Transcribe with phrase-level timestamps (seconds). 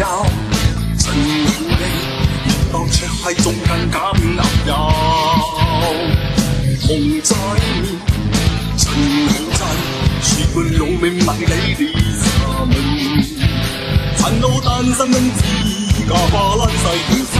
[0.00, 1.84] 真有你，
[2.46, 3.96] 热闹却系仲更加
[4.34, 4.72] 难有。
[6.80, 6.88] 红
[7.22, 7.36] 仔，
[8.78, 8.82] 真
[9.28, 9.60] 好仔，
[10.22, 11.42] 雪般老命问你
[11.78, 11.80] 你
[12.16, 12.24] 心，
[14.16, 15.38] 烦恼单身恩子，
[16.08, 17.34] 家花烂世好事，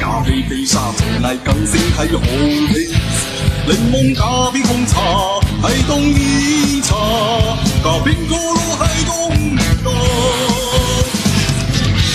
[0.00, 2.18] 嫁你地煞从来更胜系好
[2.72, 2.74] 气，
[3.68, 4.92] 柠檬加冰红茶
[5.68, 6.18] 系冬意。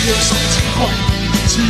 [0.05, 0.85] 年少轻狂。
[1.47, 1.61] 情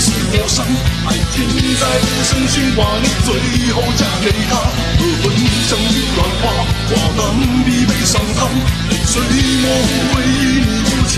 [0.00, 0.64] 是陌生，
[1.06, 1.44] 爱情
[1.80, 2.86] 在无声循环，
[3.24, 3.28] 最
[3.72, 4.56] 后嫁给他。
[4.96, 5.24] 和分
[5.68, 6.42] 像一段话，
[6.88, 7.20] 话难
[7.64, 8.48] 比悲伤长，
[8.88, 9.20] 泪水
[9.60, 11.12] 模糊回忆，无情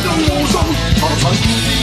[0.00, 0.64] 的无双。
[0.96, 1.22] 他曾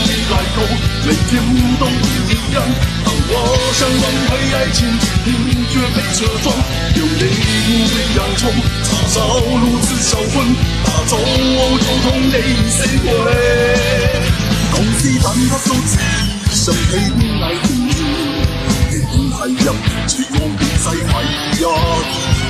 [0.04, 0.58] 经来过，
[1.06, 1.30] 每天
[1.78, 2.56] 都不一样。
[3.04, 3.32] 当我
[3.74, 4.78] 想挽回爱情，
[5.24, 5.58] 你。
[5.70, 6.56] 却被车撞，
[6.94, 7.22] 流泪
[7.68, 8.50] 无悔洋葱，
[8.82, 10.34] 叉烧如此销魂，
[10.82, 11.18] 打走
[11.78, 12.34] 就痛泪
[12.70, 13.06] 水回。
[15.66, 16.04] 恭喜但
[16.44, 17.68] 他手指上起爱情，
[18.90, 19.74] 天空太阳，
[20.06, 21.12] 只有比赛海
[21.60, 21.64] 呀，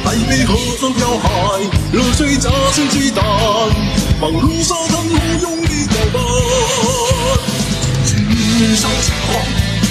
[0.05, 0.49] 台北河
[0.81, 1.27] 上漂海，
[1.93, 3.25] 热水加上鸡蛋，
[4.21, 5.11] 放入沙滩后
[5.43, 6.17] 用力搅拌。
[8.05, 9.29] 今生情狂，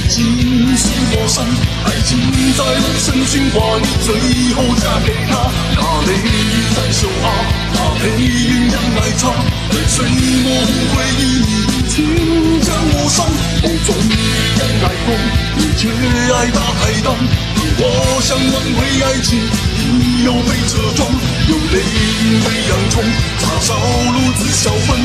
[0.10, 1.44] 今世陌生，
[1.86, 2.20] 爱情
[2.56, 4.08] 在无声循环，最
[4.54, 5.47] 后嫁给，他
[9.98, 10.06] 泪水
[10.44, 11.22] 模糊回忆。
[11.90, 11.96] 情
[12.62, 13.26] 将我伤，
[13.64, 13.96] 梦中
[14.58, 15.08] 人爱风，
[15.58, 15.90] 你却
[16.34, 17.16] 爱大海荡。
[17.80, 17.82] 我
[18.22, 19.40] 想挽回爱情，
[20.00, 21.10] 你又被车撞，
[21.48, 21.82] 有泪
[22.44, 23.04] 被洋葱，
[23.40, 23.74] 叉烧
[24.14, 25.00] 炉子小分，